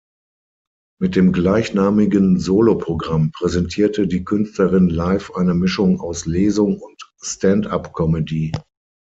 Mit 0.99 1.15
dem 1.15 1.31
gleichnamigen 1.31 2.39
Solo-Programm 2.39 3.31
präsentierte 3.33 4.07
die 4.07 4.23
Künstlerin 4.23 4.89
live 4.89 5.29
eine 5.35 5.53
Mischung 5.53 5.99
aus 5.99 6.25
Lesung 6.25 6.79
und 6.79 6.99
Stand-up-Comedy. 7.21 8.51